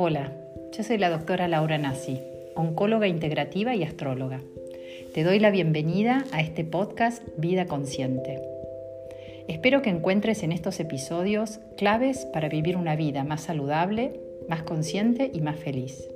[0.00, 0.30] Hola,
[0.76, 2.20] yo soy la doctora Laura Nassi,
[2.54, 4.40] oncóloga integrativa y astróloga.
[5.12, 8.40] Te doy la bienvenida a este podcast Vida Consciente.
[9.48, 15.32] Espero que encuentres en estos episodios claves para vivir una vida más saludable, más consciente
[15.34, 16.08] y más feliz.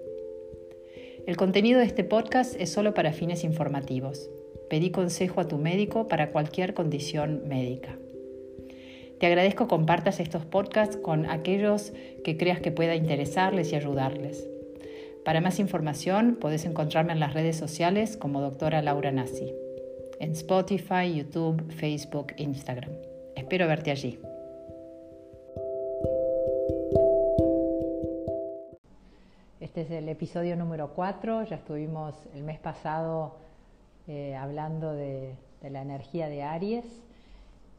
[1.26, 4.30] El contenido de este podcast es solo para fines informativos.
[4.70, 7.98] Pedí consejo a tu médico para cualquier condición médica.
[9.22, 11.92] Te agradezco compartas estos podcasts con aquellos
[12.24, 14.50] que creas que pueda interesarles y ayudarles.
[15.24, 19.54] Para más información puedes encontrarme en las redes sociales como doctora Laura Nassi,
[20.18, 22.90] en Spotify, YouTube, Facebook, Instagram.
[23.36, 24.18] Espero verte allí.
[29.60, 33.36] Este es el episodio número 4, ya estuvimos el mes pasado
[34.08, 37.04] eh, hablando de, de, la energía de Aries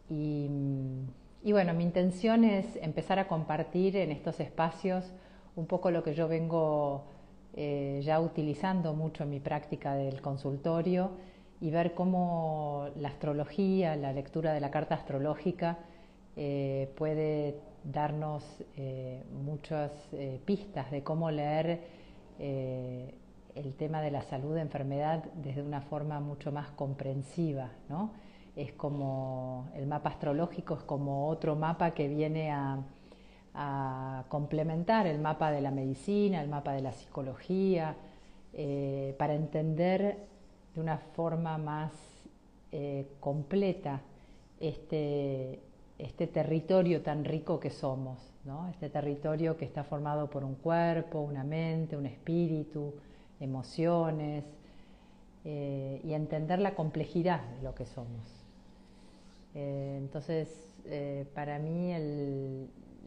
[0.09, 5.11] y mm, y bueno, mi intención es empezar a compartir en estos espacios
[5.57, 7.03] un poco lo que yo vengo
[7.53, 11.11] eh, ya utilizando mucho en mi práctica del consultorio
[11.59, 15.79] y ver cómo la astrología, la lectura de la carta astrológica
[16.37, 18.43] eh, puede darnos
[18.77, 19.91] eh, muchas
[20.45, 21.81] pistas de cómo leer
[22.39, 28.11] el tema de la salud de enfermedad desde una forma mucho más comprensiva, ¿no?
[28.55, 32.83] Es como el mapa astrológico, es como otro mapa que viene a,
[34.29, 37.95] complementar el mapa de la medicina, el mapa de la psicología,
[38.51, 40.17] eh, para entender
[40.73, 41.91] de una forma más
[42.71, 44.01] eh, completa
[44.59, 45.61] este,
[45.99, 48.17] este, territorio tan rico que somos,
[48.71, 52.95] este territorio que está formado por un cuerpo, una mente, un espíritu,
[53.39, 54.45] emociones,
[55.45, 58.42] eh, y entender la complejidad de lo que somos.
[59.55, 60.49] Eh, entonces,
[60.85, 61.93] eh, para mí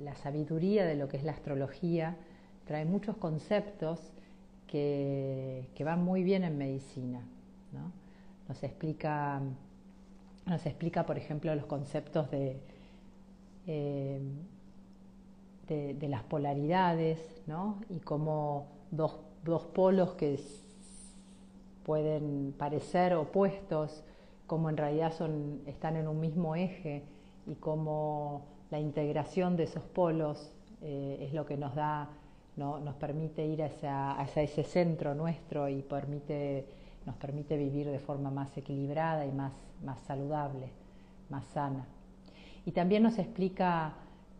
[0.00, 2.16] la sabiduría de lo que es la astrología
[2.66, 4.00] trae muchos conceptos
[4.66, 7.20] que, van muy bien en medicina.
[8.48, 9.40] Nos, explica,
[10.46, 12.60] nos explica, por ejemplo, los conceptos de,
[13.66, 14.20] eh,
[15.68, 17.18] de, las polaridades
[17.88, 20.40] y cómo dos, dos polos que
[21.84, 24.02] pueden parecer opuestos
[24.46, 27.02] cómo en realidad son, están en un mismo eje
[27.46, 30.52] y cómo la integración de esos polos
[30.82, 32.08] eh, es lo que nos da,
[32.56, 32.78] ¿no?
[32.78, 36.66] nos permite ir hacia, ese centro nuestro y permite,
[37.04, 39.52] nos permite vivir de forma más equilibrada y más,
[39.84, 40.70] más saludable,
[41.28, 41.86] más sana.
[42.64, 43.94] Y también nos explica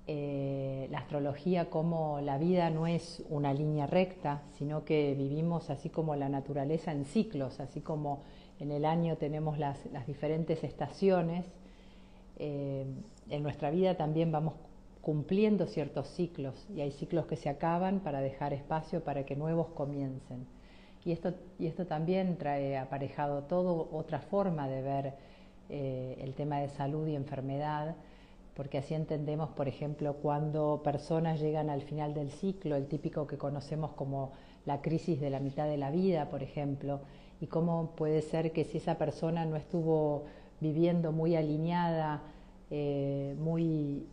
[0.09, 5.91] eh, la astrología cómo la vida no es una línea recta, sino que vivimos así
[5.91, 8.23] como la naturaleza en ciclos, así como
[8.61, 11.47] en el año tenemos las, diferentes estaciones,
[12.39, 12.87] eh,
[13.31, 14.55] en nuestra vida también vamos
[15.01, 19.69] cumpliendo ciertos ciclos y hay ciclos que se acaban para dejar espacio para que nuevos
[19.69, 20.47] comiencen.
[21.05, 25.15] Y esto, y esto también trae aparejado todo otra forma de ver
[25.69, 27.95] eh, el tema de salud y enfermedad,
[28.55, 33.37] porque así entendemos, por ejemplo, cuando personas llegan al final del ciclo, el típico que
[33.37, 34.33] conocemos como
[34.65, 37.01] la crisis de la mitad de la vida, por ejemplo,
[37.41, 40.25] y cómo puede ser que si esa persona no estuvo
[40.61, 42.23] viviendo muy alineada,
[42.71, 44.07] eh, muy,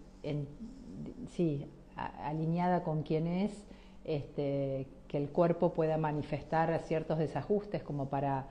[1.31, 3.51] sí, alineada con quien es,
[4.05, 8.47] este, que el cuerpo pueda manifestar ciertos desajustes como para,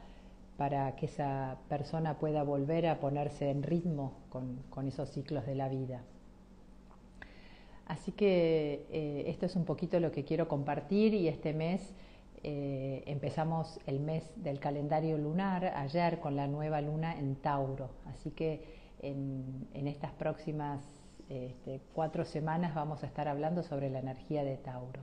[0.57, 5.69] para que esa persona pueda volver a ponerse en ritmo con, esos ciclos de la
[5.69, 6.03] vida.
[7.87, 11.93] Así que eh, esto es un poquito lo que quiero compartir y este mes
[12.45, 18.33] eh, empezamos el mes del calendario lunar ayer con la nueva luna en Tauro, así
[18.33, 20.81] que en, estas próximas
[21.29, 25.01] este, cuatro semanas vamos a estar hablando sobre la energía de Tauro.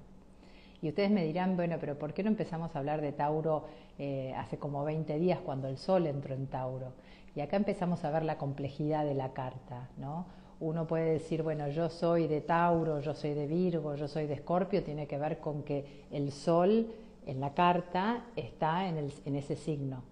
[0.82, 3.66] Y ustedes me dirán, bueno, pero ¿por qué no empezamos a hablar de Tauro
[3.98, 6.94] eh, hace como 20 días cuando el Sol entró en Tauro?
[7.36, 10.26] Y acá empezamos a ver la complejidad de la carta, ¿no?
[10.60, 14.34] Uno puede decir, bueno, yo soy de Tauro, yo soy de Virgo, yo soy de
[14.34, 16.88] Escorpio, tiene que ver con que el Sol
[17.30, 20.04] en la carta está en, ese signo,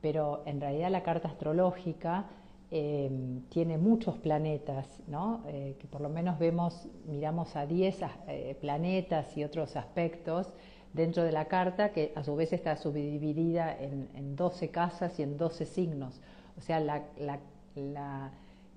[0.00, 2.26] pero en realidad la carta astrológica
[2.70, 5.00] em, tiene muchos planetas,
[5.46, 10.52] eh, que por lo menos vemos, miramos a 10 eh, planetas y otros aspectos
[10.92, 15.36] dentro de la carta, que a su vez está subdividida en, 12 casas y en
[15.36, 16.20] 12 signos.
[16.58, 16.78] O sea,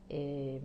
[0.10, 0.62] em,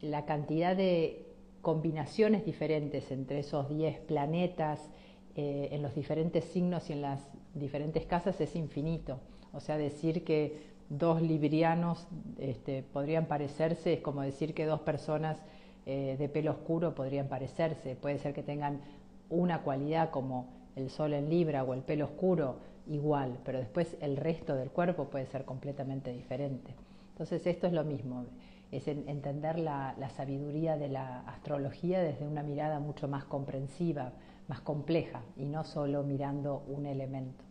[0.00, 1.26] la cantidad de
[1.60, 4.90] combinaciones diferentes entre esos 10 planetas,
[5.36, 7.20] eh, en los diferentes signos y en las
[7.54, 9.20] diferentes casas es infinito.
[9.52, 12.06] O sea, decir que dos librianos
[12.38, 15.38] este, podrían parecerse es como decir que dos personas
[15.86, 17.96] eh, de pelo oscuro podrían parecerse.
[17.96, 18.80] Puede ser que tengan
[19.30, 22.56] una cualidad como el sol en Libra o el pelo oscuro,
[22.86, 26.74] igual, pero después el resto del cuerpo puede ser completamente diferente.
[27.12, 28.24] Entonces esto es lo mismo,
[28.70, 34.12] es entender la, sabiduría de la astrología desde una mirada mucho más comprensiva,
[34.48, 37.44] más compleja y no solo mirando un elemento.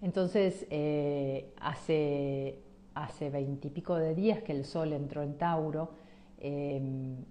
[0.00, 2.62] Entonces, eh, hace
[3.02, 5.90] hace veintipico de días que el Sol entró en Tauro
[6.40, 6.80] eh,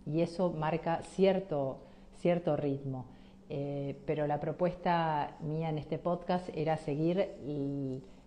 [0.06, 1.80] y eso marca cierto,
[2.20, 3.06] cierto ritmo.
[3.50, 7.30] Eh, pero la propuesta mía en este podcast era seguir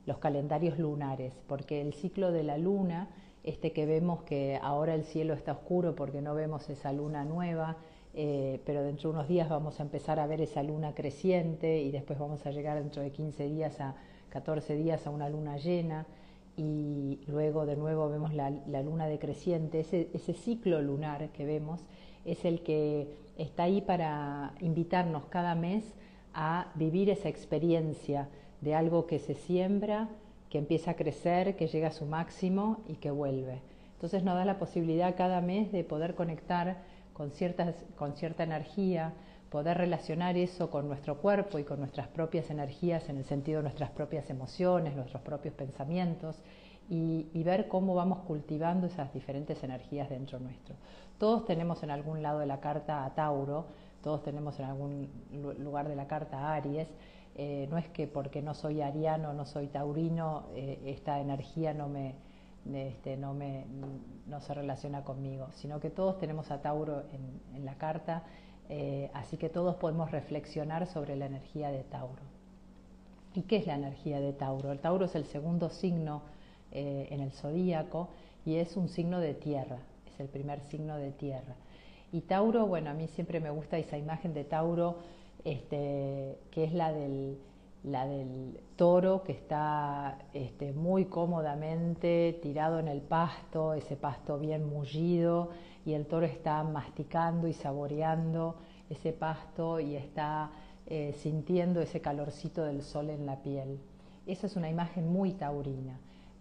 [0.06, 3.08] los calendarios lunares, porque el ciclo de la luna,
[3.44, 7.76] este que vemos que ahora el cielo está oscuro porque no vemos esa luna nueva,
[8.14, 11.90] eh, pero dentro de unos días vamos a empezar a ver esa luna creciente y
[11.90, 13.94] después vamos a llegar dentro de 15 días a
[14.30, 16.06] 14 días a una luna llena
[16.56, 18.50] y luego de nuevo vemos la,
[18.82, 19.80] luna decreciente.
[19.80, 21.80] Ese, ese ciclo lunar que vemos
[22.24, 23.08] es el que
[23.38, 25.84] está ahí para invitarnos cada mes
[26.34, 28.28] a vivir esa experiencia
[28.60, 30.08] de algo que se siembra,
[30.50, 33.62] que empieza a crecer, que llega a su máximo y que vuelve.
[33.94, 36.78] Entonces nos da la posibilidad cada mes de poder conectar
[37.20, 39.12] con, ciertas, con cierta energía,
[39.50, 43.64] poder relacionar eso con nuestro cuerpo y con nuestras propias energías en el sentido de
[43.64, 46.40] nuestras propias emociones, nuestros propios pensamientos
[46.88, 50.76] y, ver cómo vamos cultivando esas diferentes energías dentro nuestro.
[51.18, 53.66] Todos tenemos en algún lado de la carta a Tauro,
[54.02, 55.10] todos tenemos en algún
[55.58, 56.88] lugar de la carta a Aries.
[57.34, 61.86] Eh, no es que porque no soy ariano, no soy taurino, eh, esta energía no
[61.86, 62.14] me,
[62.72, 63.34] este, no,
[64.26, 68.24] no se relaciona conmigo, sino que todos tenemos a Tauro en, en la carta
[68.72, 72.22] eh, así que todos podemos reflexionar sobre la energía de Tauro.
[73.34, 74.70] ¿Y qué es la energía de Tauro?
[74.70, 76.22] El Tauro es el segundo signo
[76.70, 78.10] eh, en el zodíaco
[78.46, 81.56] y es un signo de tierra, es el primer signo de tierra.
[82.12, 84.98] Y Tauro, bueno, a mí siempre me gusta esa imagen de Tauro,
[85.44, 87.38] este, que es la del,
[87.84, 94.68] la del toro que está este, muy cómodamente tirado en el pasto, ese pasto bien
[94.68, 95.50] mullido,
[95.84, 98.56] y el toro está masticando y saboreando
[98.90, 100.50] ese pasto y está
[100.86, 103.78] eh, sintiendo ese calorcito del sol en la piel.
[104.26, 105.98] Esa es una imagen muy taurina,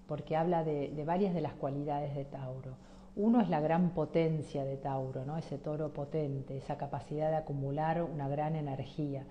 [0.08, 2.74] porque habla de, varias de las cualidades de Tauro.
[3.16, 5.38] Uno es la gran potencia de Tauro, ¿no?
[5.38, 9.26] ese toro potente, esa capacidad de acumular una gran energía.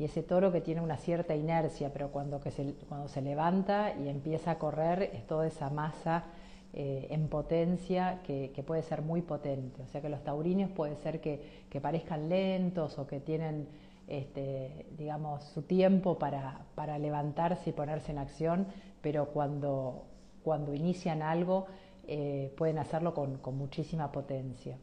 [0.00, 3.94] Y ese toro que tiene una cierta inercia, pero cuando, que se, cuando se levanta
[3.94, 6.24] y empieza a correr es toda esa masa
[6.72, 9.82] eh, en potencia que, puede ser muy potente.
[9.82, 11.42] O sea que los taurinos puede ser que,
[11.82, 13.68] parezcan lentos o que tienen,
[14.08, 16.64] este, digamos, su tiempo para,
[16.98, 18.68] levantarse y ponerse en acción,
[19.02, 20.06] pero cuando,
[20.42, 21.66] cuando inician algo
[22.08, 24.78] eh, pueden hacerlo con, muchísima potencia.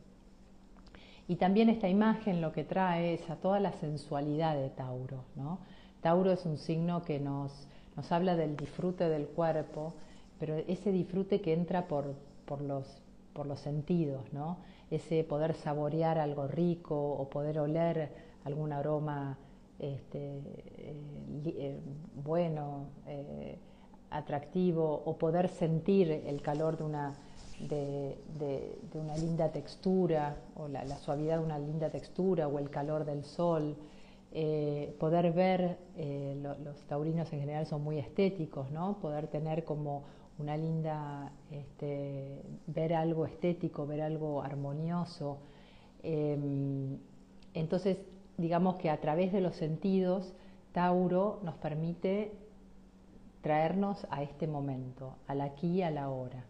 [1.27, 5.24] Y también esta imagen lo que trae es a toda la sensualidad de Tauro.
[5.35, 5.59] ¿no?
[6.01, 9.94] Tauro es un signo que nos, nos habla del disfrute del cuerpo,
[10.39, 12.15] pero ese disfrute que entra por,
[12.45, 13.01] por, los,
[13.33, 14.57] por los sentidos, ¿no?
[14.89, 18.09] ese poder saborear algo rico o poder oler
[18.45, 19.38] algún aroma
[19.79, 20.38] este,
[20.77, 20.95] eh,
[21.45, 21.79] eh,
[22.24, 23.57] bueno, eh,
[24.09, 27.13] atractivo, o poder sentir el calor de una,
[27.59, 28.18] de,
[28.94, 33.75] una linda textura, o la, suavidad de una linda textura, o el calor del sol.
[35.00, 35.77] poder ver,
[36.63, 39.00] los taurinos en general son muy estéticos, ¿no?
[39.00, 40.03] Poder tener como
[40.39, 45.39] una linda, este, ver algo estético, ver algo armonioso.
[46.03, 46.98] Em,
[47.53, 47.98] entonces,
[48.38, 50.34] digamos que a través de los sentidos,
[50.74, 52.32] Tauro nos permite
[53.41, 56.46] traernos a este momento, al aquí y a la hora.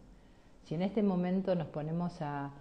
[0.67, 2.51] Si en este momento nos ponemos a,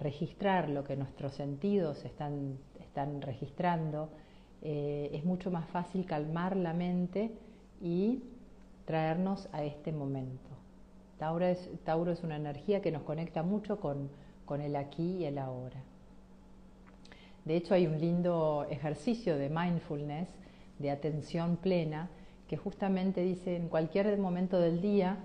[0.00, 4.10] registrar lo que nuestros sentidos están, están registrando,
[4.60, 7.30] eh, es mucho más fácil calmar la mente
[7.80, 8.24] y
[8.84, 10.50] traernos a este momento.
[11.18, 14.10] Tauro es, Tauro es una energía que nos conecta mucho con,
[14.44, 15.80] con el aquí y el ahora.
[17.46, 20.28] De hecho, hay un lindo ejercicio de mindfulness,
[20.78, 22.10] de atención plena,
[22.48, 25.16] que justamente dice en cualquier momento del día,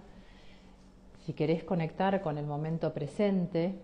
[1.26, 3.80] si querés conectar con el momento presente,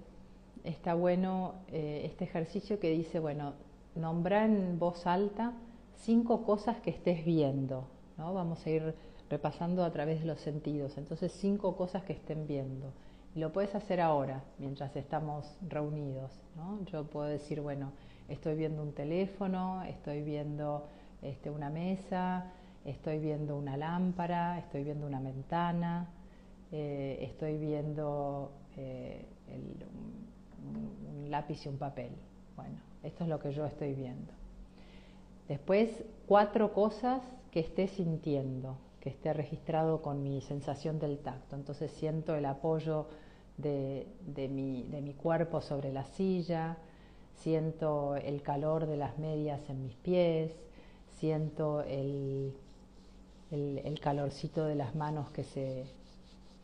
[0.63, 3.53] está bueno eh, este ejercicio que dice, bueno,
[3.95, 5.53] nombra en voz alta
[5.95, 7.87] cinco cosas que estés viendo.
[8.17, 8.33] ¿no?
[8.33, 8.95] Vamos a ir
[9.29, 10.97] repasando a través de los sentidos.
[10.97, 12.91] Entonces, cinco cosas que estén viendo.
[13.35, 16.31] Y lo puedes hacer ahora, mientras estamos reunidos.
[16.57, 16.83] ¿no?
[16.85, 17.93] Yo puedo decir, bueno,
[18.27, 20.87] estoy viendo un teléfono, estoy viendo
[21.21, 22.51] este, una mesa,
[22.83, 26.09] estoy viendo una lámpara, estoy viendo una ventana,
[26.71, 32.11] eh, estoy viendo eh, un, lápiz y un papel.
[32.55, 34.33] bueno, esto es lo que yo estoy viendo.
[35.47, 37.21] Después, cuatro cosas
[37.51, 41.55] que esté sintiendo, que esté registrado con mi sensación del tacto.
[41.55, 43.07] Entonces siento el apoyo
[43.57, 44.07] de,
[44.49, 46.77] mi, de mi cuerpo sobre la silla,
[47.35, 50.53] siento el calor de las medias en mis pies,
[51.19, 52.53] siento el,
[53.51, 55.85] el, calorcito de las manos que se,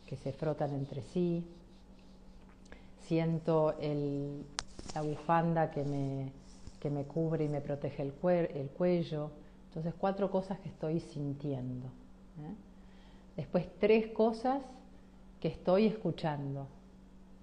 [0.06, 1.46] que se frotan entre sí,
[3.08, 4.46] siento el,
[4.94, 6.32] la bufanda que me,
[6.80, 8.14] que me cubre y me protege el,
[8.56, 9.32] el cuello.
[9.70, 11.88] Entonces, cuatro cosas que estoy sintiendo.
[11.88, 12.56] ¿eh?
[13.36, 14.62] Después, tres cosas
[15.40, 16.68] que estoy escuchando.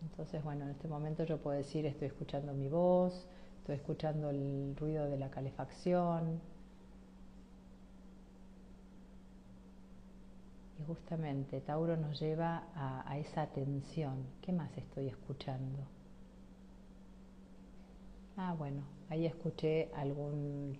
[0.03, 3.27] Entonces, bueno, en este momento yo puedo decir, estoy escuchando mi voz,
[3.59, 6.41] estoy escuchando el ruido de la calefacción.
[10.87, 14.27] Justamente Tauro nos lleva a, esa atención.
[14.41, 15.79] ¿Qué más estoy escuchando?
[18.37, 20.79] Ah, bueno, ahí escuché algún,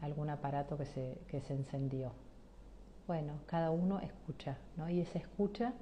[0.00, 2.12] algún aparato que se, que se encendió.
[3.06, 4.88] Bueno, cada uno escucha, ¿no?
[4.88, 5.72] Y esa escucha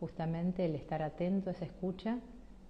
[0.00, 2.18] justamente el estar atento a esa escucha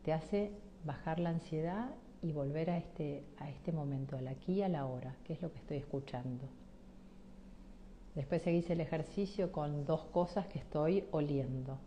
[0.05, 0.53] te hace
[0.85, 1.91] bajar la ansiedad
[2.23, 5.43] y volver a este, a este momento, al aquí y a la hora, que es
[5.43, 6.49] lo que estoy escuchando.
[8.17, 11.79] Después seguís el ejercicio con dos cosas que estoy oliendo.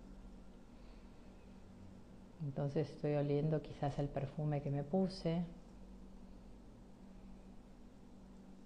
[2.43, 5.43] Entonces estoy oliendo quizás el perfume que me puse.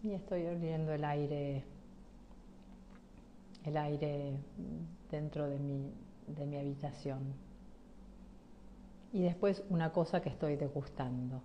[0.04, 1.64] Y estoy oliendo el aire,
[3.64, 4.34] el aire
[5.10, 5.90] dentro de mi,
[6.28, 7.22] de mi habitación.
[9.14, 11.42] Y después una cosa que estoy degustando.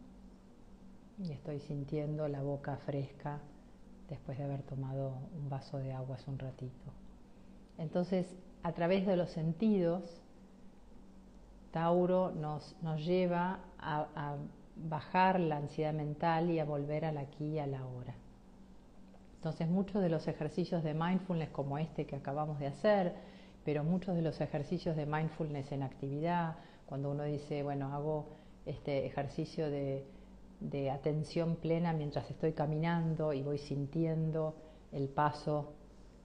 [1.23, 3.41] Y estoy sintiendo la boca fresca
[4.09, 6.93] después de haber tomado un vaso de agua hace un ratito.
[7.77, 8.27] Entonces,
[8.63, 10.03] a través de los sentidos,
[11.71, 14.37] Tauro nos, nos lleva a, a,
[14.77, 18.15] bajar la ansiedad mental y a volver al aquí y a la hora.
[19.37, 23.15] Entonces, muchos de los ejercicios de mindfulness como este que acabamos de hacer,
[23.65, 28.29] pero muchos de los ejercicios de mindfulness en actividad, cuando uno dice, bueno, hago
[28.67, 30.07] este ejercicio de,
[30.91, 34.55] atención plena mientras estoy caminando y voy sintiendo
[34.93, 35.73] el paso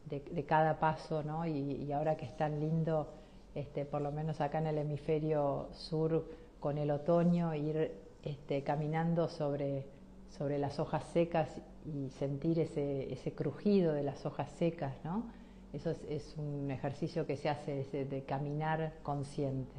[0.05, 1.45] de, cada paso, ¿no?
[1.45, 3.13] Y, ahora que es tan lindo,
[3.55, 6.25] este, por lo menos acá en el hemisferio sur,
[6.59, 7.91] con el otoño, ir
[8.23, 9.85] este, caminando sobre,
[10.29, 11.49] sobre las hojas secas
[11.85, 15.25] y sentir ese, ese crujido de las hojas secas, ¿no?
[15.73, 19.73] Eso es, un ejercicio que se hace de, caminar consciente.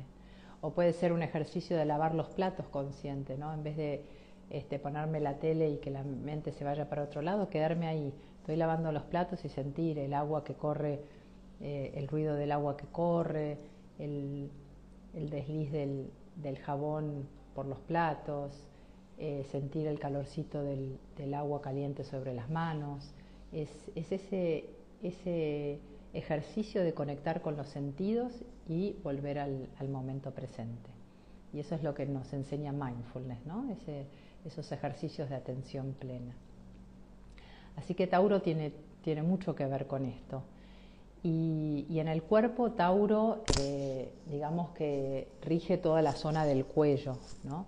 [0.61, 3.55] O puede ser un ejercicio de lavar los platos consciente, ¿no?
[3.55, 4.05] En vez de
[4.51, 8.13] este, ponerme la tele y que la mente se vaya para otro lado, quedarme ahí.
[8.41, 11.01] Estoy lavando los platos y sentir el agua que corre,
[11.61, 13.59] eh, el ruido del agua que corre,
[13.99, 14.51] el,
[15.15, 18.53] desliz del, jabón por los platos,
[19.19, 20.99] eh, sentir el calorcito del,
[21.35, 23.15] agua caliente sobre las manos.
[23.53, 24.69] es ese
[25.05, 25.79] ese
[26.13, 28.33] ejercicio de conectar con los sentidos
[28.69, 30.91] y volver al, momento presente.
[31.53, 33.65] Y eso es lo que nos enseña mindfulness, ¿no?
[34.45, 36.35] Esos ejercicios de atención plena.
[37.77, 38.73] Así que Tauro tiene,
[39.03, 40.43] tiene mucho que ver con esto.
[41.27, 47.65] Y, en el cuerpo, Tauro, eh, digamos que rige toda la zona del cuello, ¿no?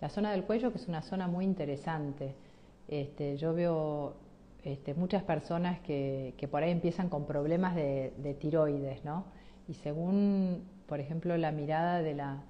[0.00, 2.36] La zona del cuello, que es una zona muy interesante.
[2.86, 4.14] Este, yo veo
[4.62, 9.24] este, muchas personas que, por ahí empiezan con problemas de, tiroides, ¿no?
[9.66, 12.44] Y según, por ejemplo, la mirada de la,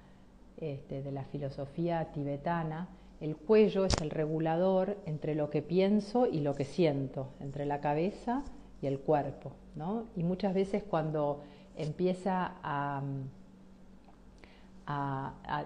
[0.57, 2.87] este, de la filosofía tibetana,
[3.21, 7.79] el cuello es el regulador entre lo que pienso y lo que siento, entre la
[7.79, 8.43] cabeza
[8.81, 10.05] y el cuerpo, ¿no?
[10.15, 11.41] Y muchas veces cuando
[11.75, 13.01] empieza a,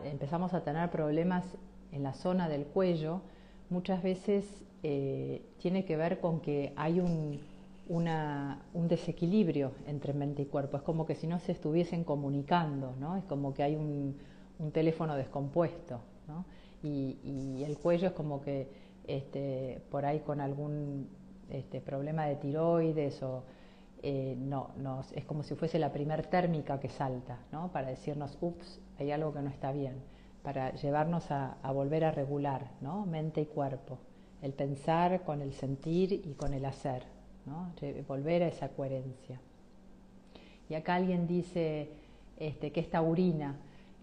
[0.05, 1.45] empezamos a tener problemas
[1.91, 3.21] en la zona del cuello,
[3.69, 7.39] muchas veces eh, tiene que ver con que hay un,
[7.89, 10.77] un, desequilibrio entre mente y cuerpo.
[10.77, 13.15] Es como que si no se estuviesen comunicando, ¿no?
[13.15, 14.15] Es como que hay un,
[14.73, 16.45] teléfono descompuesto, ¿no?
[16.83, 18.67] Y, el cuello es como que
[19.07, 21.09] este, por ahí con algún
[21.49, 23.43] este, problema de tiroides o
[24.01, 24.71] eh, no,
[25.13, 27.71] es como si fuese la primer térmica que salta, ¿no?
[27.71, 29.95] Para decirnos, ups, hay algo que no está bien,
[30.41, 33.05] para llevarnos a, volver a regular, ¿no?
[33.05, 33.99] Mente y cuerpo
[34.41, 37.03] el pensar con el sentir y con el hacer,
[37.45, 37.73] ¿no?
[38.07, 39.39] volver a esa coherencia.
[40.69, 41.89] Y acá alguien dice
[42.37, 43.57] este, que es taurina,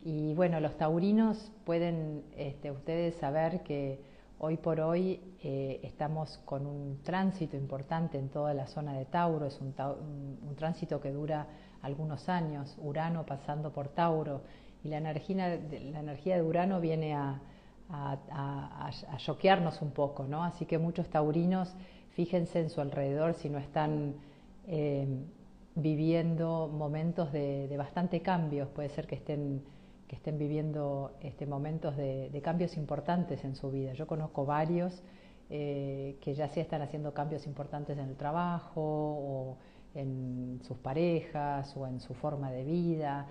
[0.08, 4.00] y bueno, los taurinos pueden este, ustedes saber que
[4.38, 9.46] hoy por hoy eh, estamos con un tránsito importante en toda la zona de Tauro,
[9.46, 9.74] es un,
[10.54, 11.48] tránsito que dura
[11.82, 14.42] algunos años, Urano pasando por Tauro,
[14.84, 15.58] y la energía,
[15.90, 17.40] la energía de Urano viene a
[17.90, 20.44] a, choquearnos un poco, ¿no?
[20.44, 21.74] Así que muchos taurinos,
[22.10, 24.14] fíjense en su alrededor si no están
[24.66, 25.06] eh,
[25.74, 29.62] viviendo momentos de, bastante cambios, puede ser que estén,
[30.08, 33.92] que estén viviendo este, momentos de, cambios importantes en su vida.
[33.92, 35.02] Yo conozco varios
[35.50, 39.56] eh, que ya sí están haciendo cambios importantes en el trabajo o
[39.94, 43.26] en sus parejas o en su forma de vida.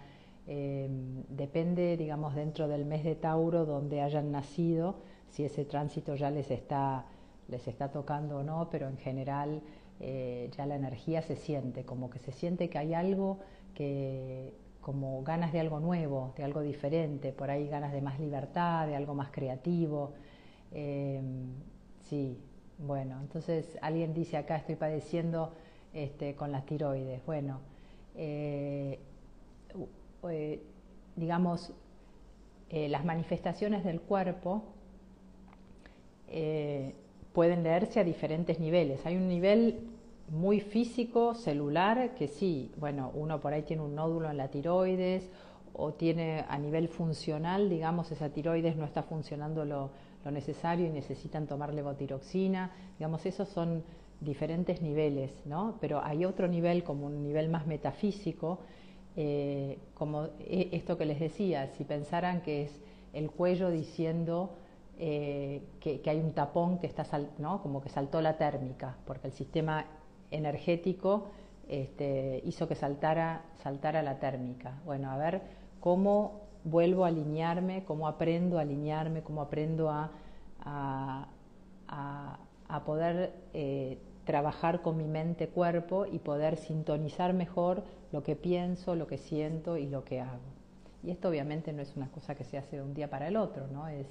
[0.47, 0.89] Eh,
[1.29, 4.95] depende, digamos, dentro del mes de Tauro donde hayan nacido,
[5.29, 7.05] si ese tránsito ya les está,
[7.47, 9.61] les está tocando o no, pero en general
[9.99, 13.39] eh, ya la energía se siente, como que se siente que hay algo
[13.73, 14.53] que,
[14.85, 18.95] como ganas de algo nuevo, de algo diferente, por ahí ganas de más libertad, de
[18.95, 20.13] algo más creativo.
[20.71, 21.19] Eh,
[22.01, 22.37] sí,
[22.77, 25.53] bueno, entonces alguien dice acá estoy padeciendo
[25.91, 27.25] este, con las tiroides.
[27.25, 27.61] Bueno,
[28.13, 28.99] eh,
[30.29, 30.61] eh,
[31.15, 31.73] digamos,
[32.69, 34.65] eh, las manifestaciones del cuerpo
[37.33, 39.03] pueden leerse a diferentes niveles.
[39.07, 39.94] Hay un nivel
[40.29, 45.29] muy físico, celular, que sí, bueno, uno por ahí tiene un nódulo en la tiroides
[45.73, 49.91] o tiene a nivel funcional, digamos, esa tiroides no está funcionando lo,
[50.25, 52.71] lo necesario y necesitan tomar levotiroxina.
[52.97, 53.83] Digamos, esos son
[54.19, 55.77] diferentes niveles, ¿no?
[55.79, 58.59] Pero hay otro nivel, como un nivel más metafísico,
[59.15, 62.81] eh, como e, esto que les decía, si pensaran que es
[63.13, 64.55] el cuello diciendo
[64.97, 67.05] eh, que, hay un tapón que está,
[67.37, 67.61] ¿no?
[67.61, 69.85] Como que saltó la térmica, porque el sistema
[70.35, 71.27] energético
[71.67, 74.79] este, hizo que saltara, saltara la térmica.
[74.85, 75.41] Bueno, a ver
[75.79, 80.11] cómo vuelvo a alinearme, cómo aprendo a alinearme, cómo aprendo a,
[80.59, 81.27] a,
[82.67, 89.07] a poder eh, trabajar con mi mente-cuerpo y poder sintonizar mejor lo que pienso, lo
[89.07, 90.55] que siento y lo que hago.
[91.03, 93.37] Y esto obviamente no es una cosa que se hace de un día para el
[93.37, 93.87] otro, ¿no?
[93.87, 94.07] es,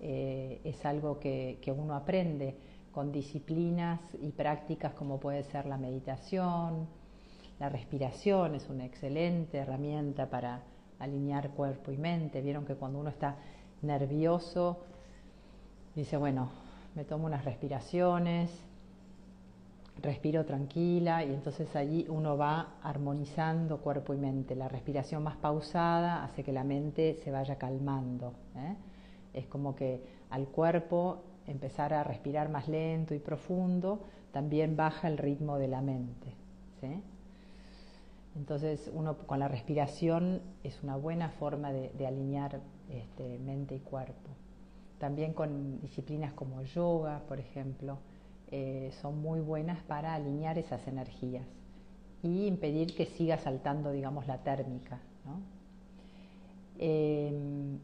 [0.00, 2.56] eh, es algo que, que, uno aprende
[2.94, 6.86] con disciplinas y prácticas como puede ser la meditación,
[7.58, 10.62] la respiración es una excelente herramienta para
[10.98, 12.40] alinear cuerpo y mente.
[12.40, 13.36] Vieron que cuando uno está
[13.82, 14.78] nervioso,
[15.94, 16.50] dice, bueno,
[16.94, 18.50] me tomo unas respiraciones,
[20.02, 24.54] respiro tranquila y entonces allí uno va armonizando cuerpo y mente.
[24.56, 28.34] La respiración más pausada hace que la mente se vaya calmando.
[28.56, 28.76] ¿eh?
[29.32, 34.00] Es como que al cuerpo empezar a respirar más lento y profundo
[34.32, 36.34] también baja el ritmo de la mente.
[38.36, 44.34] Entonces uno con la respiración es una buena forma de, alinear este, mente y cuerpo
[45.04, 47.98] también con disciplinas como yoga, por ejemplo,
[48.50, 51.44] eh, son muy buenas para alinear esas energías
[52.22, 54.98] y impedir que siga saltando, digamos, la térmica.
[56.78, 57.78] Em,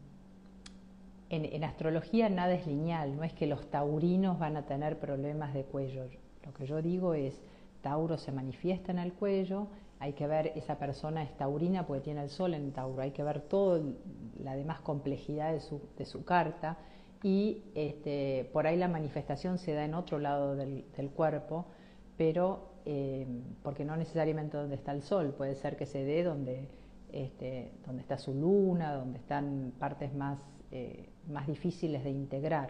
[1.31, 5.63] en, astrología nada es lineal, no es que los taurinos van a tener problemas de
[5.63, 6.03] cuello.
[6.45, 7.41] Lo que yo digo es,
[7.81, 9.67] Tauro se manifiesta en el cuello,
[9.99, 13.23] hay que ver, esa persona es taurina porque tiene el sol en Tauro, hay que
[13.23, 13.81] ver toda
[14.43, 16.77] la demás complejidad de su, carta
[17.23, 20.83] y este, por ahí la manifestación se da en otro lado del,
[21.15, 21.67] cuerpo,
[22.17, 23.25] pero eh,
[23.63, 26.67] porque no necesariamente donde está el sol, puede ser que se dé donde,
[27.13, 30.39] este, donde está su luna, donde están partes más,
[30.71, 32.69] eh, más difíciles de integrar.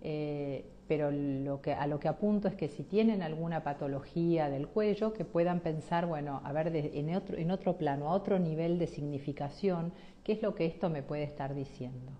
[0.00, 4.68] Eh, pero lo que, a lo que apunto es que si tienen alguna patología del
[4.68, 8.78] cuello, que puedan pensar, bueno, a ver, en, otro, en otro plano, a otro nivel
[8.78, 9.92] de significación,
[10.24, 12.12] qué es lo que esto me puede estar diciendo.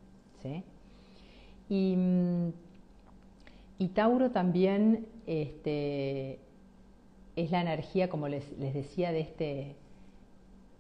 [0.43, 0.65] ¿sí?
[1.69, 1.97] Y,
[3.95, 6.39] Tauro también este,
[7.37, 9.77] es la energía, como les, decía, de este,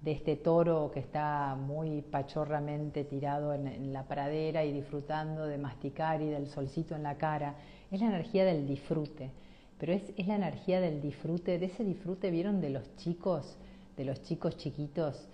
[0.01, 6.23] de este toro que está muy pachorramente tirado en, la pradera y disfrutando de masticar
[6.23, 7.57] y del solcito en la cara.
[7.91, 9.31] Es la energía del disfrute,
[9.79, 12.61] pero es, es la energía del disfrute, de ese disfrute, ¿vieron?
[12.61, 13.57] De los chicos,
[13.97, 15.29] de los chicos chiquitos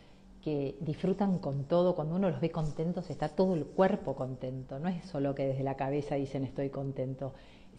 [0.44, 4.90] que disfrutan con todo, cuando uno los ve contentos está todo el cuerpo contento, no
[4.90, 7.32] es solo que desde la cabeza dicen estoy contento,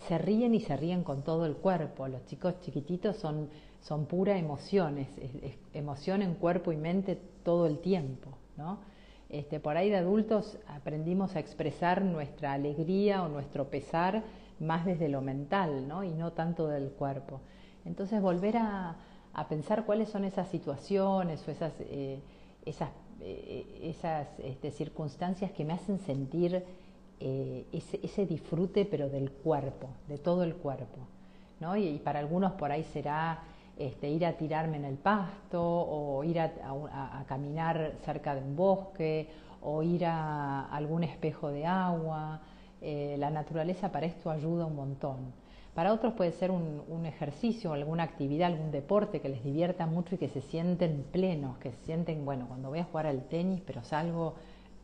[0.08, 3.50] se ríen y se ríen con todo el cuerpo, los chicos chiquititos son,
[3.86, 5.08] son pura emociones,
[5.74, 8.80] emoción en cuerpo y mente todo el tiempo, ¿no?
[9.30, 14.24] Este, por ahí de adultos aprendimos a expresar nuestra alegría o nuestro pesar
[14.60, 16.04] más desde lo mental, ¿no?
[16.04, 17.42] Y no tanto del cuerpo.
[17.86, 18.98] Entonces volver a,
[19.50, 21.74] pensar cuáles son esas situaciones o esas...
[21.80, 22.20] Eh,
[22.66, 22.90] esas,
[23.22, 26.64] eh, esas este, circunstancias que me hacen sentir
[27.20, 31.08] eh, ese, disfrute, pero del cuerpo, de todo el cuerpo.
[31.60, 31.78] ¿no?
[31.78, 33.44] Y, para algunos por ahí será
[33.78, 39.30] este, ir a tirarme en el pasto o ir a, caminar cerca de un bosque
[39.62, 42.40] o ir a algún espejo de agua.
[42.82, 45.34] Eh, la naturaleza para esto ayuda un montón.
[45.74, 50.18] Para otros puede ser un, ejercicio, alguna actividad, algún deporte que les divierta mucho y
[50.18, 53.84] que se sienten plenos, que se sienten, bueno, cuando voy a jugar al tenis, pero
[53.84, 54.36] salgo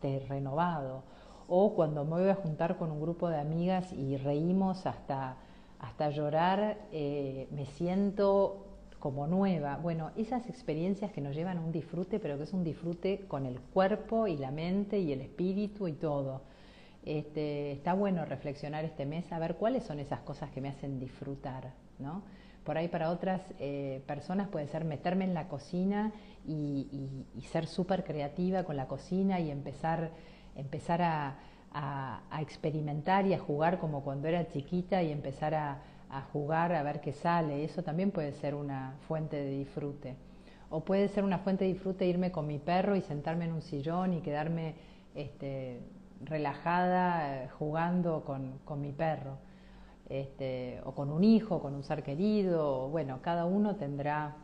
[0.01, 1.03] de renovado.
[1.47, 5.37] O cuando me voy a juntar con un grupo de amigas y reímos hasta,
[5.79, 8.70] hasta llorar, eh, me siento
[9.01, 9.77] como nueva.
[9.77, 13.45] Bueno, esas experiencias que nos llevan a un disfrute, pero que es un disfrute con
[13.45, 16.43] el cuerpo y la mente y el espíritu y todo.
[17.03, 20.99] Este, está bueno reflexionar este mes a ver cuáles son esas cosas que me hacen
[20.99, 22.21] disfrutar, ¿no?
[22.63, 26.11] Por ahí para otras eh, personas puede ser meterme en la cocina
[26.45, 30.11] y, ser súper creativa con la cocina y empezar,
[30.55, 31.39] empezar a,
[32.39, 37.01] experimentar y a jugar como cuando era chiquita y empezar a, a jugar a ver
[37.01, 37.63] qué sale.
[37.63, 40.15] Eso también puede ser una fuente de disfrute.
[40.69, 43.61] O puede ser una fuente de disfrute irme con mi perro y sentarme en un
[43.61, 44.75] sillón y quedarme
[45.15, 45.79] este,
[46.23, 49.37] relajada eh, jugando con, con mi perro,
[50.09, 54.35] este, o con un hijo, con un ser querido, bueno, cada uno tendrá,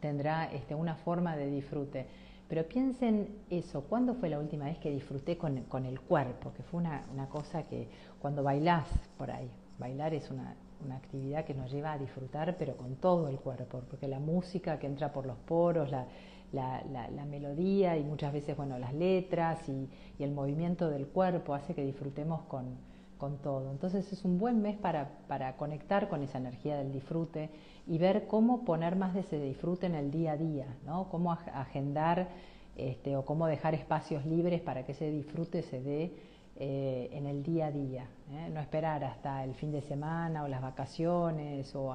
[0.00, 2.06] tendrá este, una forma de disfrute.
[2.48, 6.52] Pero piensen eso, ¿cuándo fue la última vez que disfruté con, con el cuerpo?
[6.52, 7.88] Que fue una, una, cosa que
[8.20, 12.76] cuando bailás por ahí, bailar es una, una actividad que nos lleva a disfrutar, pero
[12.76, 16.06] con todo el cuerpo, porque la música que entra por los poros, la,
[16.54, 21.84] la, melodía y muchas veces bueno, las letras y, el movimiento del cuerpo hace que
[21.84, 22.76] disfrutemos con,
[23.18, 23.72] con todo.
[23.72, 27.50] Entonces es un buen mes para, para, conectar con esa energía del disfrute
[27.86, 31.08] y ver cómo poner más de ese disfrute en el día a día, ¿no?
[31.10, 32.28] cómo agendar
[32.76, 36.12] este, o cómo dejar espacios libres para que ese disfrute se dé
[36.56, 38.06] eh, en el día a día.
[38.30, 38.48] ¿eh?
[38.52, 41.92] No esperar hasta el fin de semana o las vacaciones o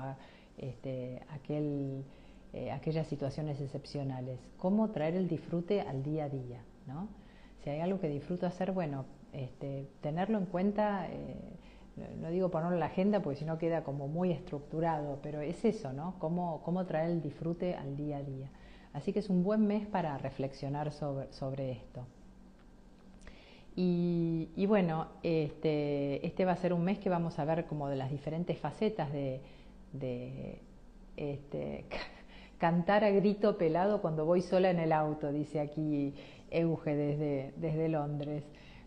[0.57, 2.03] este, aquel
[2.51, 4.39] eh, aquellas situaciones excepcionales.
[4.57, 7.07] Cómo traer el disfrute al día a día, ¿no?
[7.63, 11.07] Si hay algo que disfruto hacer, bueno, este, tenerlo en cuenta,
[12.19, 15.63] no digo ponerlo en la agenda porque si no queda como muy estructurado, pero es
[15.63, 16.15] eso, ¿no?
[16.19, 18.49] Cómo, cómo traer el disfrute al día a día.
[18.93, 22.05] Así que es un buen mes para reflexionar sobre, sobre esto.
[23.75, 27.95] Y, bueno, este, este, va a ser un mes que vamos a ver como de
[27.95, 29.39] las diferentes facetas de,
[29.93, 30.59] de
[31.15, 31.85] este,
[32.57, 36.13] cantar a grito pelado cuando voy sola en el auto, dice aquí
[36.51, 38.43] Euge desde, desde Londres.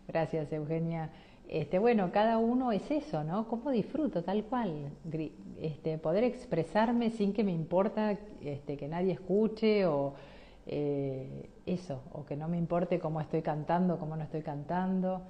[0.07, 1.09] Gracias, Eugenia.
[1.47, 3.47] Este, bueno, cada uno es eso, ¿no?
[3.47, 4.91] ¿Cómo disfruto tal cual?
[5.61, 10.13] Este, poder expresarme sin que me importa este, que nadie escuche o
[10.65, 15.21] eh, eso, o que no me importe cómo estoy cantando, cómo no estoy cantando.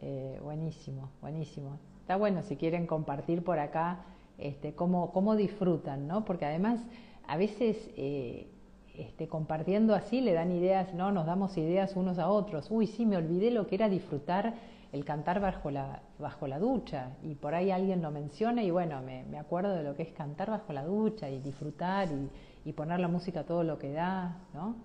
[0.00, 1.78] Eh, buenísimo, buenísimo.
[2.00, 4.04] Está bueno si quieren compartir por acá
[4.38, 6.24] este, cómo, cómo disfrutan, ¿no?
[6.24, 6.80] Porque además
[7.26, 8.48] a veces eh,
[8.96, 11.12] este, compartiendo así le dan ideas, ¿no?
[11.12, 12.70] Nos damos ideas unos a otros.
[12.70, 14.54] Uy, sí, me olvidé lo que era disfrutar
[14.92, 17.16] el cantar bajo la, bajo la ducha.
[17.22, 20.12] Y por ahí alguien lo menciona y bueno, me, me acuerdo de lo que es
[20.12, 22.30] cantar bajo la ducha y disfrutar y,
[22.64, 24.76] y poner la música todo lo que da, ¿no?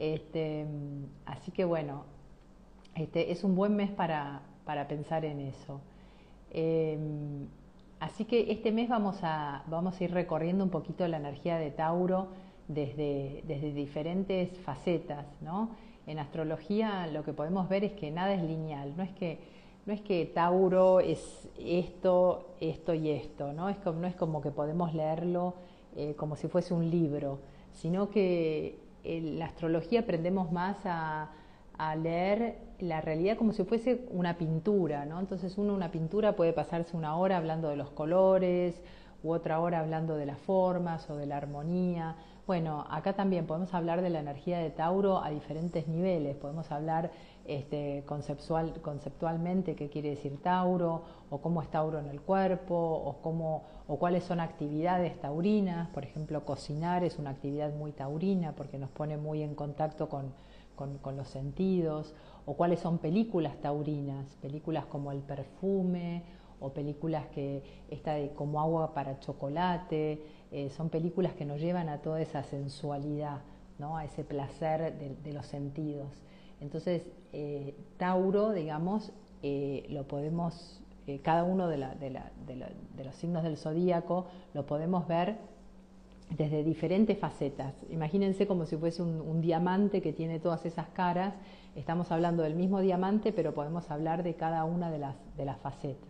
[0.00, 0.66] Este,
[1.26, 2.04] así que bueno,
[2.94, 5.80] este, es un buen mes para, para pensar en eso.
[6.50, 7.46] Em,
[8.00, 11.70] Así que este mes vamos a, vamos a ir recorriendo un poquito la energía de
[11.70, 12.28] Tauro
[12.66, 15.26] desde, desde diferentes facetas.
[15.42, 15.76] ¿no?
[16.06, 19.38] En astrología lo que podemos ver es que nada es lineal, no es que,
[19.84, 24.40] no es que Tauro es esto, esto y esto, no es como, no es como
[24.40, 25.54] que podemos leerlo
[25.94, 27.40] eh, como si fuese un libro,
[27.74, 31.30] sino que en la astrología aprendemos más a,
[31.78, 35.18] a leer la realidad como si fuese una pintura, ¿no?
[35.18, 38.80] Entonces uno una pintura puede pasarse una hora hablando de los colores
[39.22, 42.16] u otra hora hablando de las formas o de la armonía.
[42.46, 46.36] Bueno, acá también podemos hablar de la energía de Tauro a diferentes niveles.
[46.36, 47.10] Podemos hablar
[47.46, 53.20] este, conceptual, conceptualmente qué quiere decir Tauro, o cómo es Tauro en el cuerpo, o,
[53.22, 55.88] cómo, o cuáles son actividades taurinas.
[55.88, 60.32] Por ejemplo, cocinar es una actividad muy taurina porque nos pone muy en contacto con,
[61.02, 62.14] con, los sentidos,
[62.46, 66.22] o cuáles son películas taurinas, películas como El perfume,
[66.60, 70.22] o películas que está de como agua para chocolate,
[70.52, 73.40] eh, son películas que nos llevan a toda esa sensualidad,
[73.78, 73.96] ¿no?
[73.96, 76.08] a ese placer de, los sentidos.
[76.60, 80.80] Entonces, eh, Tauro, digamos, eh, lo podemos,
[81.22, 85.36] cada uno de, los signos del zodíaco lo podemos ver
[86.36, 87.74] desde diferentes facetas.
[87.90, 91.34] Imagínense como si fuese un, diamante que tiene todas esas caras.
[91.74, 96.08] Estamos hablando del mismo diamante, pero podemos hablar de cada una de las, facetas.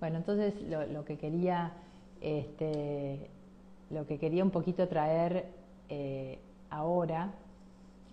[0.00, 1.72] Bueno, entonces lo, que quería,
[2.20, 3.30] este,
[3.90, 5.46] lo que quería un poquito traer
[5.88, 6.38] eh,
[6.70, 7.32] ahora,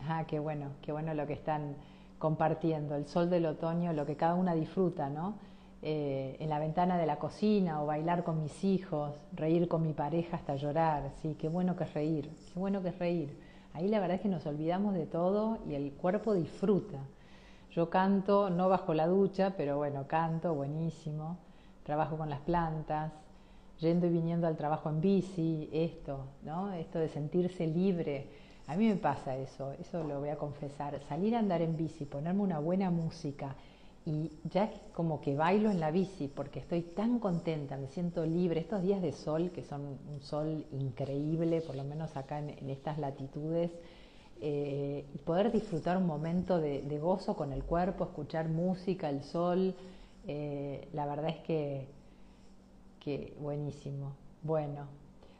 [0.08, 1.76] ah, qué bueno, qué bueno lo que están
[2.18, 5.36] compartiendo el sol del otoño, lo que cada una disfruta, ¿no?
[5.82, 9.94] Eh, en la ventana de la cocina o bailar con mis hijos, reír con mi
[9.94, 13.40] pareja hasta llorar, sí, qué bueno que es reír, qué bueno que es reír.
[13.74, 16.98] Ahí la verdad es que nos olvidamos de todo y el cuerpo disfruta.
[17.72, 21.38] Yo canto, no bajo la ducha, pero bueno, canto, buenísimo.
[21.84, 23.14] Trabajo con las plantas,
[23.80, 26.74] yendo y viniendo al trabajo en bici, esto, ¿no?
[26.74, 28.28] Esto de sentirse libre.
[28.70, 31.02] A mí me pasa eso, eso lo voy a confesar.
[31.10, 33.56] Salir a andar en bici, ponerme una buena música
[34.06, 38.60] y ya como que bailo en la bici porque estoy tan contenta, me siento libre.
[38.60, 43.00] Estos días de sol, que son un sol increíble, por lo menos acá en, estas
[43.00, 43.72] latitudes,
[44.40, 49.74] eh, y poder disfrutar un momento de, gozo con el cuerpo, escuchar música, el sol,
[50.28, 51.88] eh, la verdad es que,
[53.00, 54.14] que buenísimo.
[54.44, 54.86] Bueno,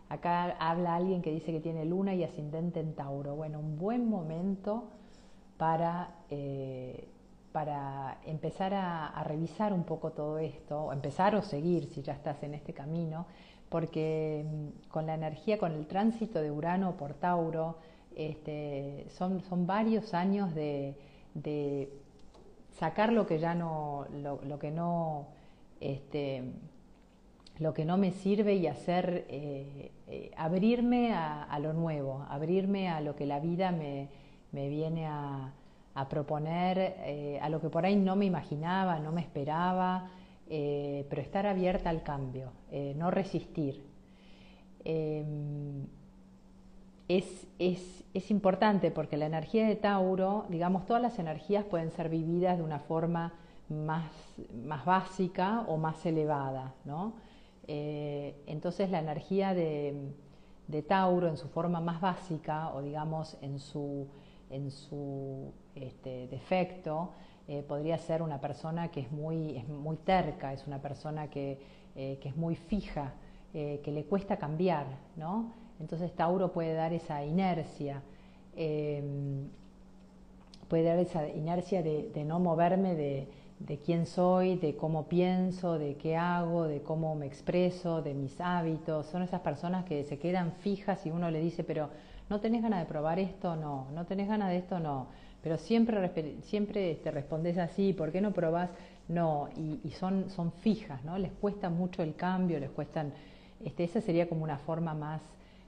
[0.10, 3.36] acá habla alguien que dice que tiene luna y ascendente en Tauro.
[3.36, 4.90] Bueno, un buen momento
[5.58, 6.16] para...
[6.30, 7.08] Eh,
[7.52, 12.42] para empezar a, revisar un poco todo esto, o empezar o seguir si ya estás
[12.44, 13.26] en este camino,
[13.70, 17.78] porque mm, con la energía, con el tránsito de Urano por Tauro,
[18.16, 20.96] este, son, son, varios años de,
[22.78, 25.28] sacar lo que ya no, lo, que no,
[25.80, 26.44] este,
[27.60, 33.02] lo que no me sirve y hacer, eh, eh, abrirme a, lo nuevo, abrirme a
[33.02, 34.10] lo que la vida me
[34.70, 35.54] viene a,
[36.10, 40.10] proponer eh, a lo que por ahí no me imaginaba, no me esperaba,
[40.48, 42.54] pero estar abierta al cambio,
[42.96, 43.84] no resistir.
[44.86, 45.86] Em,
[47.10, 52.08] es, es, es, importante porque la energía de Tauro, digamos, todas las energías pueden ser
[52.08, 53.34] vividas de una forma
[53.68, 54.10] más,
[54.66, 57.14] más básica o más elevada, ¿no?
[57.72, 60.14] Entonces la energía de,
[60.88, 64.08] Tauro en su forma más básica o digamos en su
[65.76, 67.12] este, defecto,
[67.48, 69.64] eh, podría ser una persona que es muy,
[70.06, 71.58] terca, es una persona que,
[71.96, 73.14] eh, es muy fija,
[73.56, 75.52] eh, que le cuesta cambiar, ¿no?
[75.80, 78.04] Entonces Tauro puede dar esa inercia,
[80.68, 83.28] puede dar esa inercia de, no moverme de,
[83.60, 88.40] de, quién soy, de cómo pienso, de qué hago, de cómo me expreso, de mis
[88.42, 89.06] hábitos.
[89.08, 91.90] Son esas personas que se quedan fijas y uno le dice, pero
[92.30, 93.56] ¿no tenés ganas de probar esto?
[93.56, 94.80] No, ¿no tenés ganas de esto?
[94.80, 95.08] No.
[95.42, 98.70] Pero siempre, siempre te respondes así, ¿por qué no probás?
[99.08, 101.18] No, y, son, son fijas, ¿no?
[101.18, 103.12] Les cuesta mucho el cambio, les cuestan,
[103.64, 105.22] este, esa sería como una forma más,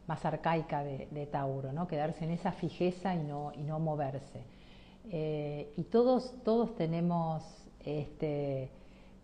[0.07, 1.87] más arcaica de, Tauro, ¿no?
[1.87, 4.43] Quedarse en esa fijeza y no, y no moverse.
[5.09, 8.69] Eh, y todos, todos tenemos este,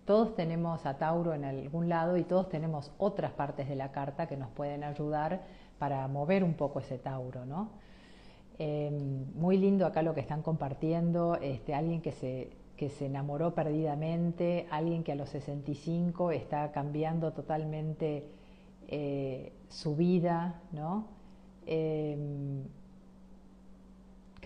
[0.06, 4.28] todos tenemos a Tauro en algún lado y todos tenemos otras partes de la carta
[4.28, 5.42] que nos pueden ayudar
[5.80, 7.70] para mover un poco ese Tauro, ¿no?
[8.60, 13.54] Em, muy lindo acá lo que están compartiendo, este, alguien que se, que se enamoró
[13.54, 18.26] perdidamente, alguien que a los 65 está cambiando totalmente
[18.88, 21.08] eh, su vida, ¿no?
[21.66, 22.64] Em,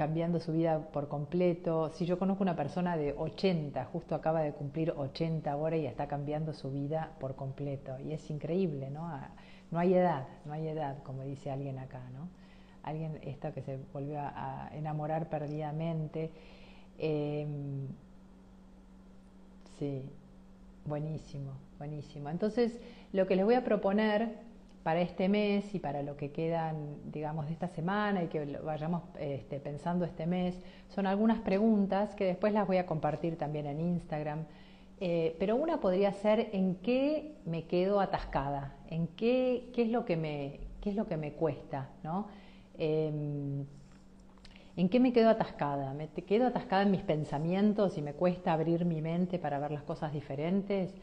[0.02, 1.92] cambiando su vida por completo.
[1.94, 6.08] Si yo conozco una persona de 80, justo acaba de cumplir 80 ahora y está
[6.08, 8.00] cambiando su vida por completo.
[8.00, 9.08] Y es increíble, ¿no?
[9.70, 12.30] No hay edad, no hay edad, como dice alguien acá, ¿no?
[12.82, 16.32] Alguien esta que se volvió a, enamorar perdidamente.
[16.98, 17.86] Em,
[19.78, 20.10] sí,
[20.84, 22.32] buenísimo, buenísimo.
[22.32, 22.76] Entonces,
[23.14, 24.40] lo que les voy a proponer
[24.84, 29.04] para este mes y para lo que quedan, digamos, de esta semana y que vayamos
[29.20, 33.82] este, pensando este mes, son algunas preguntas que después las voy a compartir también en
[33.82, 34.46] Instagram
[35.04, 40.06] eh, pero una podría ser en qué me quedo atascada, en qué, qué, es, lo
[40.06, 42.28] que me, qué es lo que me cuesta, ¿no?
[42.78, 43.66] Em,
[44.78, 45.96] ¿En qué me quedo atascada?
[45.96, 49.82] ¿Me quedo atascada en mis pensamientos y me cuesta abrir mi mente para ver las
[49.82, 50.94] cosas diferentes?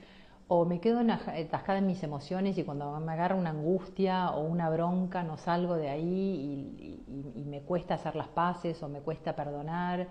[0.49, 4.71] ¿O me quedo atascada en mis emociones y cuando me agarra una angustia o una
[4.71, 7.05] bronca no salgo de ahí
[7.37, 10.09] y, me cuesta hacer las paces o me cuesta perdonar?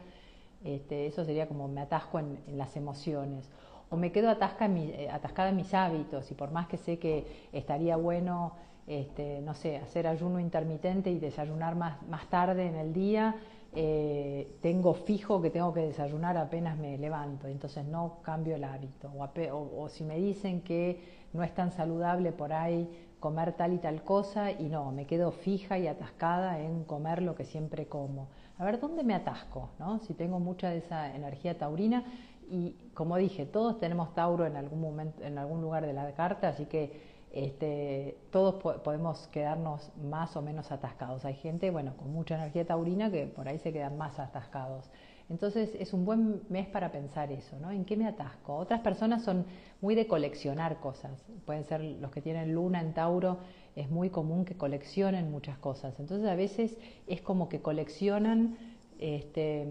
[0.63, 3.52] Este, eso sería como me atasco en, en las emociones
[3.89, 7.95] o me quedo eh, atascada en mis hábitos y por más que sé que estaría
[7.95, 8.54] bueno,
[8.86, 13.36] este, no sé, hacer ayuno intermitente y desayunar más, más tarde en el día,
[13.73, 19.12] eh, tengo fijo que tengo que desayunar apenas me levanto, entonces no cambio el hábito.
[19.17, 23.77] O, o, si me dicen que no es tan saludable por ahí comer tal y
[23.80, 28.27] tal cosa y no, me quedo fija y atascada en comer lo que siempre como.
[28.58, 29.69] A ver, ¿dónde me atasco?
[29.80, 29.99] ¿no?
[29.99, 32.03] Si tengo mucha de esa energía taurina,
[32.49, 36.49] y como dije, todos tenemos Tauro en algún momento, en algún lugar de la carta,
[36.49, 41.23] así que este, todos podemos quedarnos más o menos atascados.
[41.23, 44.89] Hay gente, bueno, con mucha energía taurina que por ahí se quedan más atascados.
[45.30, 47.69] Entonces es un buen mes para pensar eso, ¿no?
[47.69, 48.56] ¿En qué me atasco?
[48.56, 49.45] Otras personas son
[49.82, 51.23] muy de coleccionar cosas.
[51.45, 53.38] Pueden ser los que tienen luna en Tauro,
[53.76, 56.00] es muy común que coleccionen muchas cosas.
[56.00, 58.58] Entonces a veces es como que coleccionan
[58.97, 59.67] este,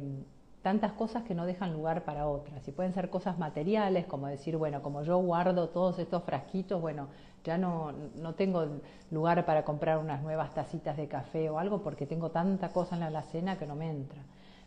[0.66, 2.66] tantas cosas que no dejan lugar para otras.
[2.68, 7.06] Y pueden ser cosas materiales, como decir, bueno, como yo guardo todos estos frasquitos, bueno,
[7.46, 8.80] ya no, no tengo
[9.12, 13.00] lugar para comprar unas nuevas tacitas de café o algo porque tengo tanta cosa en
[13.00, 14.20] la alacena que no me entra.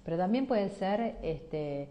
[0.06, 1.90] Pero también puede ser este,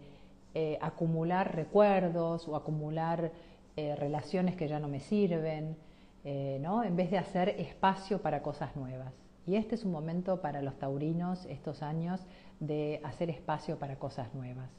[0.55, 3.31] eh, acumular recuerdos o acumular
[3.77, 5.77] eh, relaciones que ya no me sirven,
[6.25, 6.83] eh, ¿no?
[6.83, 9.13] en vez de hacer espacio para cosas nuevas.
[9.45, 12.19] Y este es un momento para los taurinos estos años
[12.59, 14.69] de hacer espacio para cosas nuevas.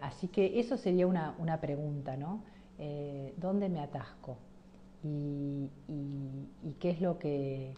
[0.00, 2.42] así que eso sería una, una pregunta, ¿no?
[3.36, 4.36] ¿Dónde me atasco?
[5.04, 7.74] Y, y, qué es lo que,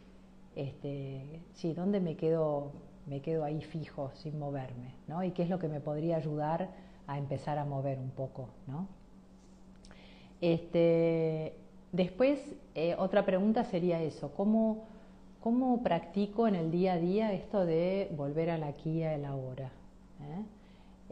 [0.56, 2.72] este, sí, dónde me quedo
[3.06, 5.22] me quedo ahí fijo, sin moverme, ¿no?
[5.24, 6.70] Y qué es lo que me podría ayudar
[7.06, 8.86] a empezar a mover un poco, ¿no?
[10.40, 11.54] Este,
[11.92, 12.38] después,
[12.74, 14.84] eh, otra pregunta sería eso, ¿cómo,
[15.40, 19.30] ¿cómo practico en el día a día esto de volver a la aquí a la
[19.30, 19.70] ahora?
[20.20, 20.42] ¿eh?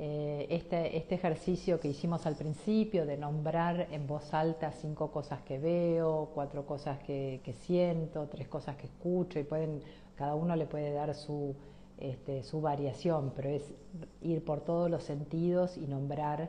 [0.02, 5.42] Eh, este, este, ejercicio que hicimos al principio de nombrar en voz alta cinco cosas
[5.42, 9.82] que veo, cuatro cosas que, que siento, tres cosas que escucho y pueden,
[10.16, 11.54] cada uno le puede dar su,
[11.98, 13.74] este, su variación, pero es
[14.22, 16.48] ir por todos los sentidos y nombrar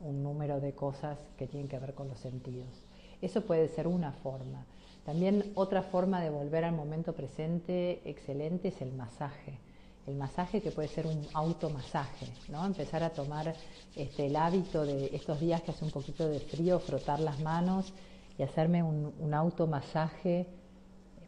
[0.00, 2.84] un número de cosas que tienen que ver con los sentidos.
[3.20, 4.64] Eso puede ser una forma.
[5.04, 9.58] También otra forma de volver al momento presente excelente es el masaje.
[10.06, 12.66] El masaje que puede ser un automasaje, ¿no?
[12.66, 13.54] Empezar a tomar
[13.94, 17.92] este, el hábito de estos días que hace un poquito de frío, frotar las manos
[18.36, 20.48] y hacerme un, un automasaje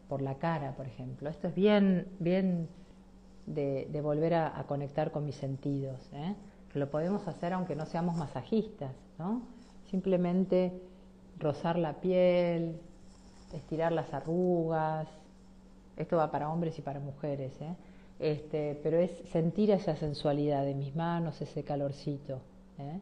[0.09, 1.29] por la cara, por ejemplo.
[1.29, 2.67] Esto es bien, bien
[3.45, 5.99] de, volver a, conectar con mis sentidos.
[6.13, 6.35] ¿eh?
[6.73, 9.41] Lo podemos hacer aunque no seamos masajistas, ¿no?
[9.89, 10.81] Simplemente
[11.37, 12.79] rozar la piel,
[13.53, 15.07] estirar las arrugas.
[15.95, 17.75] Esto va para hombres y para mujeres, ¿eh?
[18.19, 22.39] Este, pero es sentir esa sensualidad de mis manos, ese calorcito.
[22.79, 22.99] ¿eh?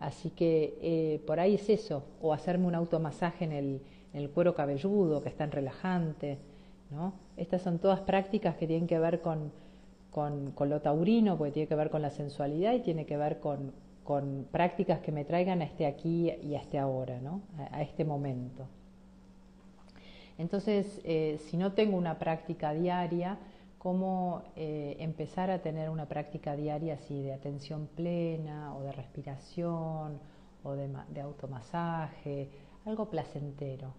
[0.00, 3.80] así que por ahí es eso, o hacerme un automasaje en el,
[4.12, 6.38] en el cuero cabelludo, que es tan relajante.
[6.90, 7.12] ¿no?
[7.36, 9.50] Estas son todas prácticas que tienen que ver con,
[10.10, 13.72] con, lo taurino, porque tiene que ver con la sensualidad y tiene que ver con,
[14.04, 17.42] con prácticas que me traigan a este aquí y a este ahora, ¿no?
[17.70, 18.66] a, este momento.
[20.38, 23.38] Entonces, eh, si no tengo una práctica diaria,
[23.78, 30.18] ¿cómo eh, empezar a tener una práctica diaria así de atención plena o de respiración
[30.62, 32.50] o de, automasaje,
[32.84, 33.94] algo placentero?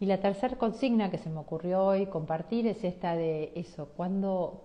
[0.00, 4.62] Y la tercera consigna que se me ocurrió hoy compartir es esta de eso, ¿cuándo,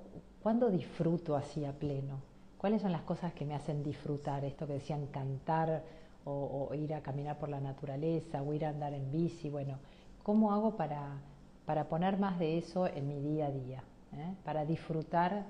[0.72, 2.22] disfruto así a pleno?
[2.58, 4.46] ¿Cuáles son las cosas que me hacen disfrutar?
[4.46, 5.84] Esto que decían cantar
[6.26, 9.50] o, ir a caminar por la naturaleza o ir a andar en bici.
[9.50, 9.80] Bueno,
[10.24, 11.22] ¿cómo hago para,
[11.66, 13.84] para poner más de eso en mi día a día?
[14.14, 14.34] Eh?
[14.44, 15.46] Para disfrutar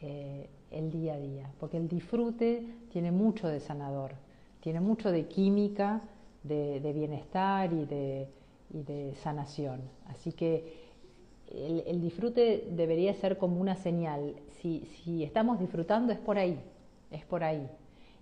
[0.00, 1.50] eh, el día a día.
[1.60, 4.12] Porque el disfrute tiene mucho de sanador,
[4.60, 6.02] tiene mucho de química,
[6.42, 9.82] de bienestar y de sanación.
[10.06, 10.88] Así que
[11.50, 14.34] el, disfrute debería ser como una señal.
[14.60, 16.58] Si, si estamos disfrutando es por ahí,
[17.10, 17.68] es por ahí.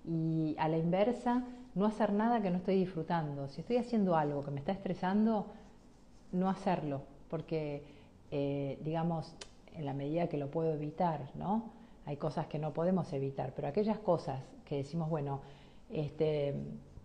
[0.04, 3.48] Y a la inversa, no hacer nada que no estoy disfrutando.
[3.48, 5.46] Si estoy haciendo algo que me está estresando,
[6.32, 7.82] no hacerlo, porque,
[8.30, 9.34] eh, digamos,
[9.74, 11.70] en la medida que lo puedo evitar, ¿no?
[12.04, 15.40] Hay cosas que no podemos evitar, pero aquellas cosas que decimos, bueno,
[15.90, 16.54] este,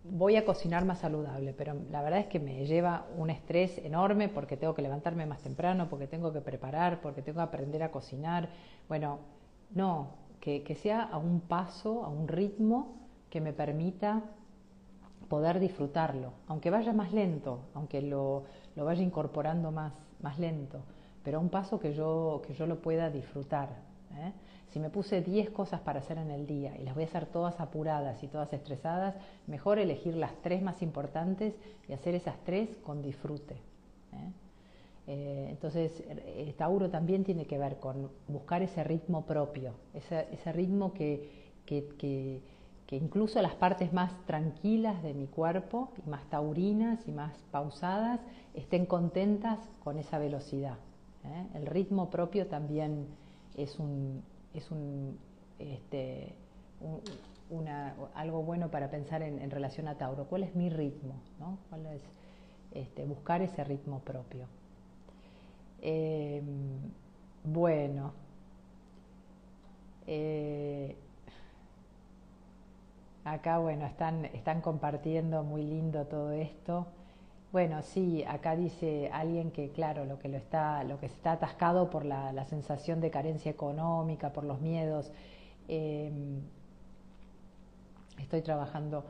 [0.04, 4.30] voy a cocinar más saludable, pero la verdad es que me lleva un estrés enorme
[4.30, 7.92] porque tengo que levantarme más temprano, porque tengo que preparar, porque tengo que aprender a
[7.92, 8.50] cocinar.
[8.88, 9.20] Bueno,
[9.74, 12.96] no, que, sea a un paso, a un ritmo
[13.30, 14.24] que me permita
[15.30, 18.44] poder disfrutarlo, aunque vaya más lento, aunque lo,
[18.76, 20.82] lo vaya incorporando más, más lento,
[21.24, 23.70] pero a un paso que yo, que yo lo pueda disfrutar.
[24.16, 24.32] ¿eh?
[24.70, 27.26] Si me puse 10 cosas para hacer en el día y las voy a hacer
[27.26, 29.16] todas apuradas y todas estresadas,
[29.48, 31.54] mejor elegir las tres más importantes
[31.90, 33.56] y hacer esas tres con disfrute.
[34.14, 34.32] ¿eh?
[35.08, 40.94] Eh, entonces, eh, Tauro también tiene que ver con buscar ese ritmo propio, ese, ritmo
[40.94, 42.42] que, que,
[42.96, 48.20] incluso las partes más tranquilas de mi cuerpo, y más taurinas y más pausadas,
[48.54, 50.78] estén contentas con esa velocidad.
[51.54, 53.08] El ritmo propio también
[53.56, 54.24] es un,
[54.54, 55.18] es un,
[55.60, 56.34] este,
[58.16, 60.26] algo bueno para pensar en, relación a Tauro.
[60.26, 61.16] ¿Cuál es mi ritmo?
[61.40, 61.58] ¿no?
[61.70, 62.02] ¿Cuál es,
[62.72, 64.48] este, buscar ese ritmo propio.
[65.82, 66.44] Em,
[67.44, 68.14] bueno,
[70.08, 70.96] Eh,
[73.24, 76.88] acá, bueno, están, están compartiendo muy lindo todo esto.
[77.52, 81.90] Bueno, sí, acá dice alguien que, claro, lo que lo está, lo que está atascado
[81.90, 85.12] por la, sensación de carencia económica, por los miedos.
[85.68, 86.42] Em,
[88.20, 89.06] estoy trabajando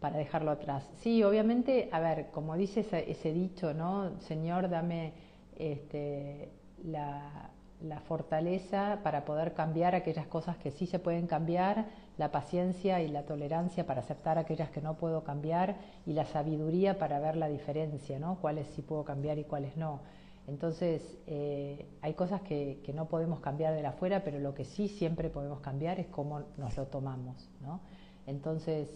[0.00, 0.88] para dejarlo atrás.
[0.96, 4.18] Sí, obviamente, a ver, como dice ese, dicho, ¿no?
[4.20, 5.12] Señor, dame
[5.58, 6.50] este,
[6.82, 7.50] la,
[7.82, 11.86] la fortaleza para poder cambiar aquellas cosas que sí se pueden cambiar,
[12.18, 16.98] la paciencia y la tolerancia para aceptar aquellas que no puedo cambiar y la sabiduría
[16.98, 18.36] para ver la diferencia, ¿no?
[18.40, 20.00] Cuáles sí puedo cambiar y cuáles no.
[20.46, 24.64] Entonces, eh, hay cosas que, que, no podemos cambiar de la afuera, pero lo que
[24.64, 27.80] sí siempre podemos cambiar es cómo nos lo tomamos, ¿no?
[28.26, 28.88] Entonces,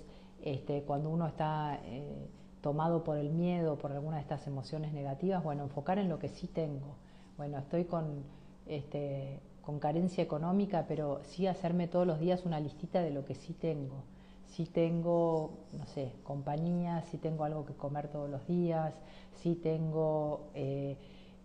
[0.43, 2.29] este, cuando uno está eh,
[2.61, 6.29] tomado por el miedo, por alguna de estas emociones negativas, bueno, enfocar en lo que
[6.29, 6.97] sí tengo.
[7.37, 8.25] Bueno, estoy con
[8.67, 13.35] este, con carencia económica, pero sí hacerme todos los días una listita de lo que
[13.35, 14.05] sí tengo.
[14.47, 18.95] Si tengo, no sé, compañía, si tengo algo que comer todos los días,
[19.43, 20.97] si tengo eh,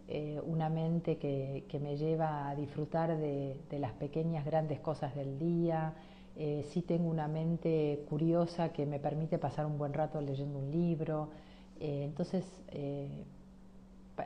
[0.07, 5.95] eh, una mente que, me lleva a disfrutar de, las pequeñas, grandes cosas del día,
[6.35, 10.69] eh, si tengo una mente curiosa que me permite pasar un buen rato leyendo un
[10.71, 11.29] libro.
[11.79, 12.45] entonces,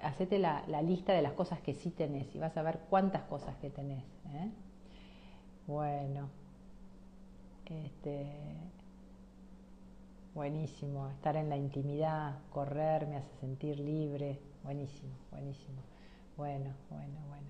[0.01, 3.55] hacete la, lista de las cosas que sí tenés y vas a ver cuántas cosas
[3.57, 4.03] que tenés.
[4.33, 4.49] ¿eh?
[5.67, 6.29] Bueno,
[7.65, 8.31] este,
[10.33, 15.81] buenísimo, estar en la intimidad, correr me hace sentir libre, buenísimo, buenísimo.
[16.37, 17.47] Bueno, bueno, bueno.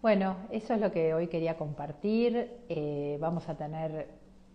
[0.00, 2.50] Bueno, eso es lo que hoy quería compartir.
[2.68, 4.08] Eh, vamos a tener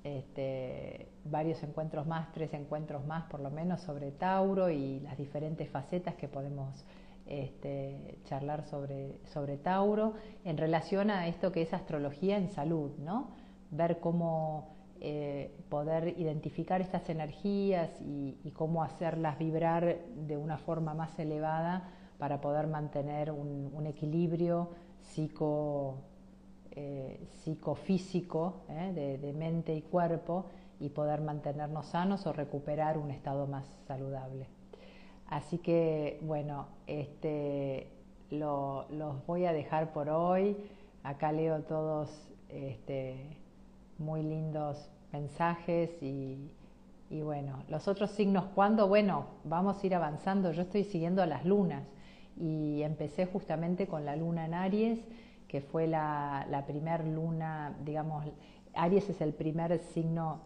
[0.08, 5.70] este, varios encuentros más, tres encuentros más por lo menos sobre Tauro y las diferentes
[5.70, 6.86] facetas que podemos
[7.26, 10.14] este, charlar sobre, sobre Tauro
[10.46, 13.32] en relación a esto que es astrología en salud, ¿no?
[13.70, 14.70] Ver cómo
[15.02, 22.40] eh, poder identificar estas energías y, cómo hacerlas vibrar de una forma más elevada para
[22.40, 24.70] poder mantener un, un equilibrio
[25.02, 26.07] psico
[26.80, 30.46] eh, psicofísico, eh, de, mente y cuerpo,
[30.80, 34.46] y poder mantenernos sanos o recuperar un estado más saludable.
[35.26, 37.88] Así que, bueno, este,
[38.30, 40.56] los voy a dejar por hoy.
[41.02, 42.12] Acá leo todos
[42.50, 43.40] este,
[43.98, 46.52] muy lindos mensajes y,
[47.10, 48.88] y bueno, los otros signos, ¿cuándo?
[48.88, 50.52] Bueno, vamos a ir avanzando.
[50.52, 51.82] Yo estoy siguiendo a las lunas
[52.40, 55.00] y empecé justamente con la luna en Aries
[55.48, 56.66] que fue la, la
[57.00, 58.26] luna, digamos,
[58.74, 60.42] Aries es el primer signo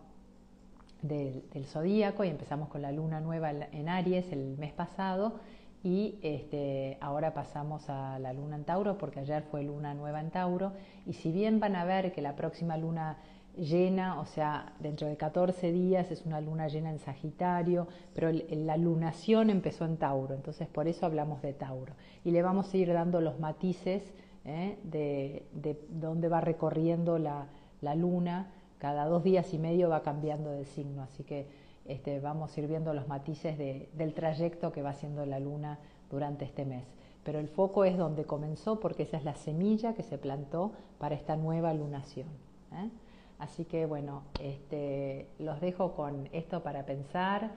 [1.02, 5.40] del, zodíaco y empezamos con la luna nueva en Aries el mes pasado
[5.84, 10.30] y este, ahora pasamos a la luna en Tauro porque ayer fue luna nueva en
[10.30, 10.74] Tauro
[11.08, 13.18] y si bien van a ver que la próxima luna
[13.58, 18.78] llena, o sea, dentro de 14 días es una luna llena en Sagitario, pero la
[18.78, 21.94] lunación empezó en Tauro, entonces por eso hablamos de Tauro.
[22.24, 24.04] Y le vamos a ir dando los matices
[24.46, 24.78] ¿eh?
[24.84, 27.48] de, de, dónde va recorriendo la,
[27.96, 28.52] luna.
[28.78, 31.48] Cada dos días y medio va cambiando de signo, así que
[31.86, 35.78] este, vamos a ir viendo los matices del trayecto que va haciendo la luna
[36.10, 36.86] durante este mes.
[37.24, 41.14] Pero el foco es donde comenzó porque esa es la semilla que se plantó para
[41.14, 42.28] esta nueva lunación.
[42.74, 42.90] ¿eh?
[43.38, 47.52] Así que bueno, este, los dejo con esto para pensar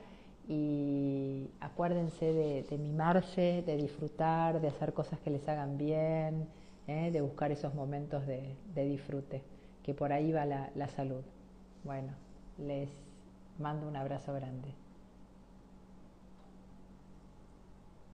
[0.47, 6.49] y acuérdense de mimarse, de disfrutar, de hacer cosas que les hagan bien
[6.87, 7.11] ¿eh?
[7.11, 9.43] de buscar esos momentos de, disfrute,
[9.82, 11.22] que por ahí va la salud.
[11.85, 12.12] Bueno,
[12.59, 12.89] les
[13.59, 14.84] mando un abrazo grande.